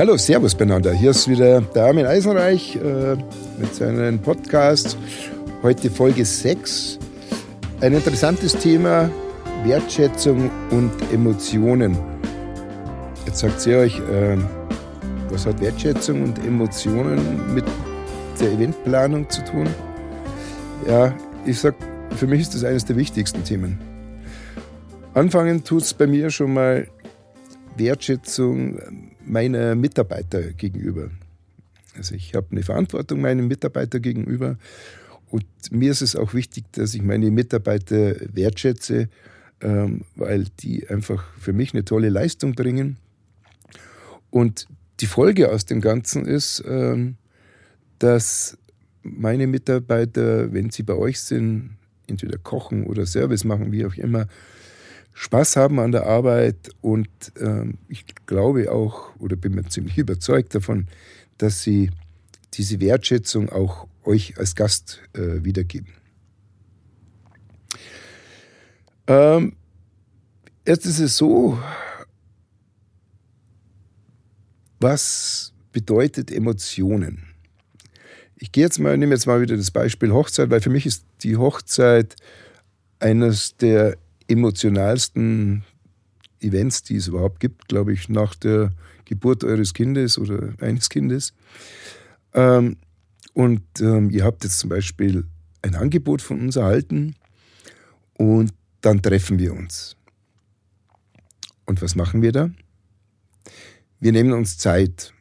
[0.00, 0.94] Hallo, Servus beieinander.
[0.94, 3.16] Hier ist wieder der Armin Eisenreich äh,
[3.58, 4.96] mit seinem Podcast.
[5.62, 6.98] Heute Folge 6.
[7.82, 9.10] Ein interessantes Thema:
[9.62, 11.98] Wertschätzung und Emotionen.
[13.26, 14.38] Jetzt sagt ihr euch, äh,
[15.28, 17.66] was hat Wertschätzung und Emotionen mit
[18.40, 19.68] der Eventplanung zu tun?
[20.88, 21.74] Ja, ich sag,
[22.16, 23.78] für mich ist das eines der wichtigsten Themen.
[25.12, 26.88] Anfangen tut es bei mir schon mal
[27.76, 28.78] Wertschätzung
[29.24, 31.10] meiner Mitarbeiter gegenüber.
[31.96, 34.56] Also ich habe eine Verantwortung meinen Mitarbeitern gegenüber
[35.30, 39.08] und mir ist es auch wichtig, dass ich meine Mitarbeiter wertschätze,
[39.60, 42.96] ähm, weil die einfach für mich eine tolle Leistung bringen.
[44.30, 44.66] Und
[45.00, 47.16] die Folge aus dem Ganzen ist, ähm,
[47.98, 48.58] dass
[49.02, 51.76] meine Mitarbeiter, wenn sie bei euch sind,
[52.06, 54.26] entweder kochen oder Service machen, wie auch immer,
[55.12, 57.08] Spaß haben an der Arbeit und
[57.38, 60.86] ähm, ich glaube auch oder bin mir ziemlich überzeugt davon,
[61.38, 61.90] dass sie
[62.54, 65.92] diese Wertschätzung auch euch als Gast äh, wiedergeben.
[69.06, 69.56] Ähm,
[70.66, 71.58] jetzt ist es so,
[74.80, 77.24] was bedeutet Emotionen?
[78.36, 81.04] Ich gehe jetzt mal, nehme jetzt mal wieder das Beispiel Hochzeit, weil für mich ist
[81.22, 82.16] die Hochzeit
[82.98, 83.98] eines der
[84.30, 85.64] emotionalsten
[86.40, 88.72] Events, die es überhaupt gibt, glaube ich, nach der
[89.04, 91.34] Geburt eures Kindes oder eines Kindes.
[92.32, 92.76] Ähm,
[93.34, 95.24] und ähm, ihr habt jetzt zum Beispiel
[95.62, 97.16] ein Angebot von uns erhalten
[98.14, 99.96] und dann treffen wir uns.
[101.66, 102.50] Und was machen wir da?
[103.98, 105.12] Wir nehmen uns Zeit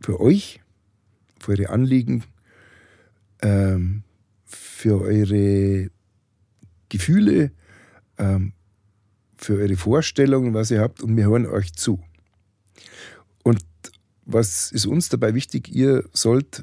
[0.00, 0.60] für euch,
[1.38, 2.24] für eure Anliegen,
[3.42, 4.02] ähm,
[4.44, 5.90] für eure
[6.88, 7.52] Gefühle,
[8.18, 8.52] ähm,
[9.36, 12.00] für eure Vorstellungen, was ihr habt, und wir hören euch zu.
[13.42, 13.60] Und
[14.24, 15.68] was ist uns dabei wichtig?
[15.68, 16.62] Ihr sollt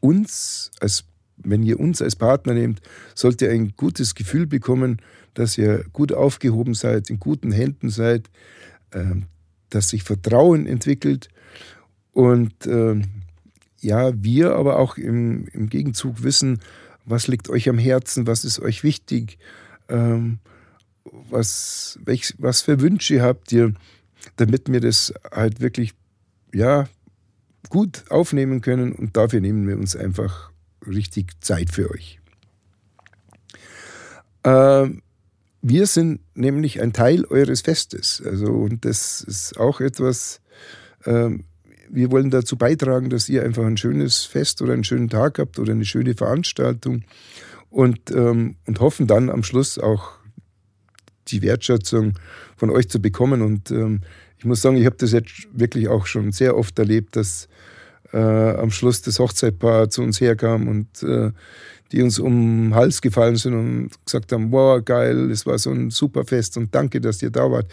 [0.00, 1.04] uns, als,
[1.36, 2.82] wenn ihr uns als Partner nehmt,
[3.14, 5.00] sollt ihr ein gutes Gefühl bekommen,
[5.32, 8.30] dass ihr gut aufgehoben seid, in guten Händen seid,
[8.90, 9.14] äh,
[9.70, 11.28] dass sich Vertrauen entwickelt
[12.12, 13.00] und äh,
[13.80, 16.60] ja, wir aber auch im, im Gegenzug wissen,
[17.04, 19.38] was liegt euch am Herzen, was ist euch wichtig,
[19.88, 20.38] ähm,
[21.04, 23.74] was, welch, was für Wünsche habt ihr,
[24.36, 25.94] damit wir das halt wirklich,
[26.52, 26.88] ja,
[27.68, 30.50] gut aufnehmen können und dafür nehmen wir uns einfach
[30.86, 32.20] richtig Zeit für euch.
[34.44, 35.02] Ähm,
[35.62, 38.22] wir sind nämlich ein Teil eures Festes.
[38.24, 40.40] Also, und das ist auch etwas,
[41.06, 41.44] ähm,
[41.88, 45.58] wir wollen dazu beitragen, dass ihr einfach ein schönes Fest oder einen schönen Tag habt
[45.58, 47.04] oder eine schöne Veranstaltung
[47.74, 50.12] und, ähm, und hoffen dann am Schluss auch
[51.26, 52.14] die Wertschätzung
[52.56, 53.42] von euch zu bekommen.
[53.42, 54.02] Und ähm,
[54.38, 57.48] ich muss sagen, ich habe das jetzt wirklich auch schon sehr oft erlebt, dass
[58.12, 61.32] äh, am Schluss das Hochzeitpaar zu uns herkam und äh,
[61.90, 65.72] die uns um den Hals gefallen sind und gesagt haben, wow, geil, es war so
[65.72, 67.66] ein super Fest und danke, dass ihr da wart.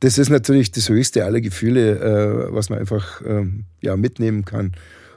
[0.00, 4.72] Das ist natürlich das höchste aller Gefühle, äh, was man einfach ähm, ja, mitnehmen kann.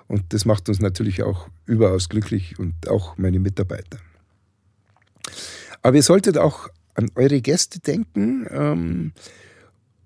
[0.07, 3.97] Und das macht uns natürlich auch überaus glücklich und auch meine Mitarbeiter.
[5.81, 9.11] Aber ihr solltet auch an eure Gäste denken ähm,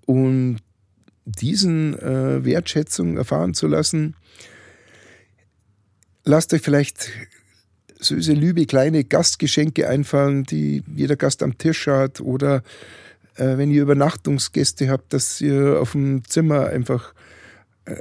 [0.06, 0.58] und
[1.24, 4.16] diesen äh, Wertschätzung erfahren zu lassen.
[6.24, 7.10] Lasst euch vielleicht
[8.00, 12.62] süße, liebe kleine Gastgeschenke einfallen, die jeder Gast am Tisch hat oder
[13.36, 17.14] äh, wenn ihr Übernachtungsgäste habt, dass ihr auf dem Zimmer einfach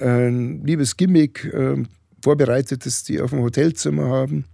[0.02, 1.84] ein liebes Gimmick äh,
[2.24, 4.46] vorbereitet, das die auf dem Hotelzimmer haben.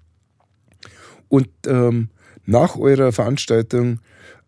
[1.27, 2.09] Und ähm,
[2.45, 3.99] nach eurer Veranstaltung,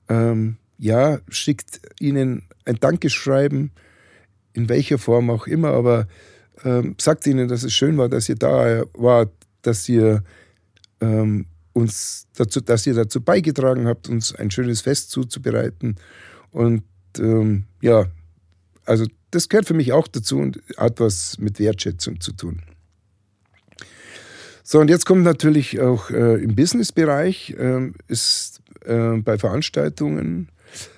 [0.10, 3.72] ähm, ja, schickt ihnen ein Dankeschreiben,
[4.54, 6.08] in welcher Form auch immer, aber
[6.64, 9.32] ähm, sagt ihnen, dass es schön war, dass ihr da wart,
[9.62, 10.24] dass ihr
[11.02, 15.96] ähm, uns dazu, dass ihr dazu beigetragen habt, uns ein schönes Fest zuzubereiten.
[16.52, 16.84] Und
[17.20, 18.08] ähm, ja,
[18.86, 22.62] also das gehört für mich auch dazu und hat was mit Wertschätzung zu tun.
[24.64, 30.50] So, und jetzt kommt natürlich auch äh, im Businessbereich, äh, ist äh, bei Veranstaltungen,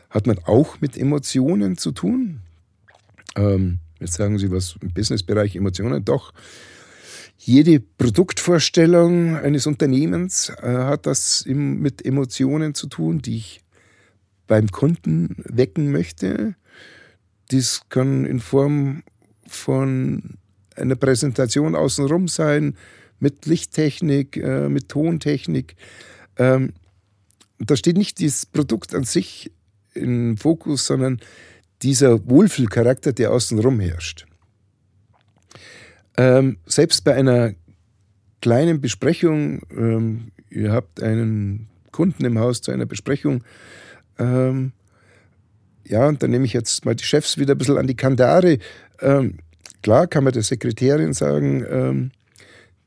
[0.10, 2.42] hat man auch mit Emotionen zu tun.
[3.36, 6.04] Ähm, jetzt sagen Sie, was im Businessbereich Emotionen?
[6.04, 6.34] Doch,
[7.38, 13.62] jede Produktvorstellung eines Unternehmens äh, hat das im, mit Emotionen zu tun, die ich
[14.48, 16.56] beim Kunden wecken möchte.
[17.52, 19.04] Dies kann in Form
[19.48, 20.38] von
[20.76, 22.76] einer Präsentation außenrum sein,
[23.20, 25.76] mit Lichttechnik, äh, mit Tontechnik.
[26.38, 26.74] Ähm,
[27.60, 29.52] da steht nicht das Produkt an sich
[29.94, 31.20] im Fokus, sondern
[31.82, 34.26] dieser Wohlfühlcharakter, der außenrum herrscht.
[36.18, 37.54] Ähm, selbst bei einer
[38.42, 43.44] kleinen Besprechung, ähm, ihr habt einen Kunden im Haus zu einer Besprechung,
[44.18, 44.74] ähm,
[45.90, 48.60] ja, und dann nehme ich jetzt mal die Chefs wieder ein bisschen an die Kandare.
[49.02, 49.40] Ähm,
[49.82, 52.12] klar kann man der Sekretärin sagen, ähm,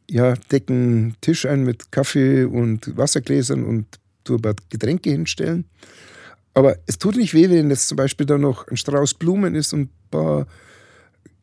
[0.08, 3.86] ja, decken Tisch ein mit Kaffee und Wassergläsern und
[4.24, 5.64] tu ein paar Getränke hinstellen.
[6.54, 9.72] Aber es tut nicht weh, wenn jetzt zum Beispiel da noch ein Strauß Blumen ist
[9.72, 10.46] und ein paar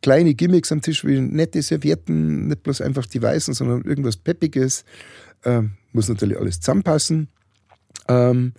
[0.01, 4.85] kleine Gimmicks am Tisch wie nette Servietten, nicht bloß einfach die weißen, sondern irgendwas Peppiges.
[5.44, 7.27] Ähm, muss natürlich alles zusammenpassen.
[8.07, 8.53] Ähm,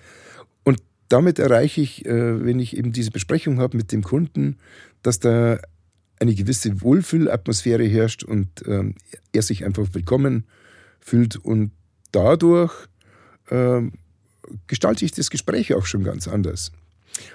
[1.11, 4.59] damit erreiche ich, äh, wenn ich eben diese Besprechung habe mit dem Kunden,
[5.03, 5.59] dass da
[6.21, 8.95] eine gewisse Wohlfühlatmosphäre herrscht und ähm,
[9.33, 10.47] er sich einfach willkommen
[11.01, 11.73] fühlt und
[12.13, 12.73] dadurch
[13.51, 13.93] ähm,
[14.69, 16.71] gestalte ich das Gespräch auch schon ganz anders.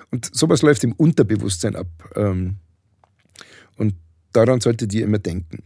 [0.10, 1.88] Und sowas läuft im Unterbewusstsein ab.
[2.16, 2.57] Ähm,
[3.75, 3.95] und
[4.31, 5.63] daran solltet ihr immer denken.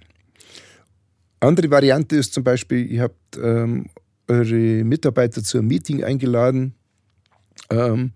[1.42, 6.76] Andere Variante ist zum Beispiel, ihr habt eure Mitarbeiter zu einem Meeting eingeladen.
[7.70, 8.12] Ähm,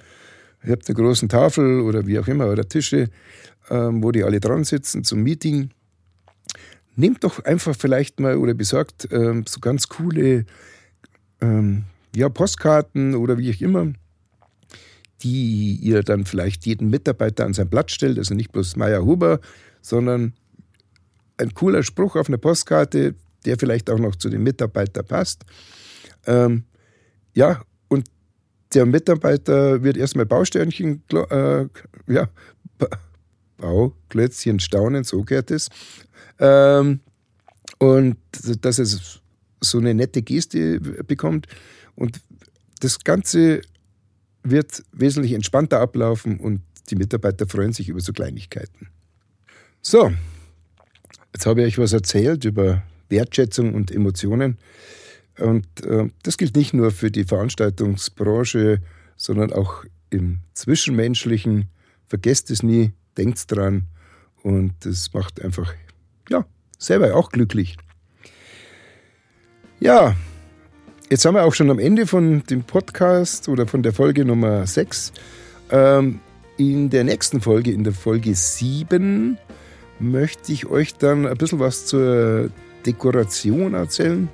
[0.63, 3.10] ihr habt eine große Tafel oder wie auch immer, oder Tische,
[3.69, 5.69] ähm, wo die alle dran sitzen zum Meeting.
[6.95, 10.45] Nehmt doch einfach vielleicht mal oder besorgt ähm, so ganz coole
[11.42, 11.84] ähm,
[12.16, 13.94] ja, Postkarten oder wie auch immer,
[15.22, 19.39] die ihr dann vielleicht jeden Mitarbeiter an sein Blatt stellt, also nicht bloß Meier Huber,
[19.81, 20.34] sondern
[21.38, 23.16] ein cooler Spruch auf einer Postkarte,
[23.46, 25.44] der vielleicht auch noch zu dem Mitarbeiter passt.
[26.25, 26.66] Ähm,
[27.34, 27.63] ja,
[28.74, 31.66] der Mitarbeiter wird erstmal Bausternchen, äh,
[32.08, 32.30] ja,
[33.58, 35.70] Bauklötzchen staunen, so gehört es.
[36.40, 37.00] Ähm,
[37.78, 38.18] und
[38.62, 39.22] dass es
[39.62, 41.48] so eine nette Geste bekommt.
[41.96, 42.22] Und
[42.80, 43.62] das Ganze
[44.44, 48.90] wird wesentlich entspannter ablaufen und die Mitarbeiter freuen sich über so Kleinigkeiten.
[49.81, 50.12] So,
[51.34, 54.58] jetzt habe ich euch was erzählt über Wertschätzung und Emotionen.
[55.39, 58.81] Und äh, das gilt nicht nur für die Veranstaltungsbranche,
[59.15, 61.69] sondern auch im Zwischenmenschlichen.
[62.06, 63.88] Vergesst es nie, denkt dran
[64.44, 65.74] und das macht einfach,
[66.30, 66.45] ja,
[66.77, 67.77] selber auch glücklich.
[69.80, 70.15] Ja,
[71.09, 74.68] jetzt haben wir auch schon am Ende von dem Podcast oder von der Folge Nummer
[74.68, 75.13] 6.
[75.71, 76.19] Ähm,
[76.57, 79.38] in der nächsten Folge, in der Folge 7,
[80.00, 82.50] möchte ich euch dann ein bisschen was zur
[82.86, 84.29] Dekoration erzählen.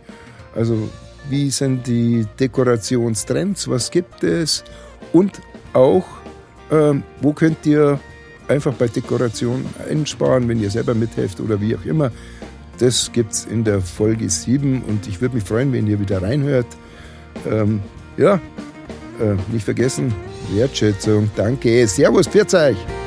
[0.55, 0.89] Also
[1.29, 4.63] wie sind die Dekorationstrends, was gibt es
[5.13, 5.41] und
[5.73, 6.05] auch
[6.71, 7.99] ähm, wo könnt ihr
[8.47, 12.11] einfach bei Dekoration einsparen, wenn ihr selber mithelft oder wie auch immer.
[12.79, 16.21] Das gibt es in der Folge 7 und ich würde mich freuen, wenn ihr wieder
[16.21, 16.67] reinhört.
[17.49, 17.81] Ähm,
[18.17, 18.35] ja,
[19.19, 20.13] äh, nicht vergessen,
[20.53, 21.29] Wertschätzung.
[21.35, 21.87] Danke.
[21.87, 22.98] Servus, pfiat euch.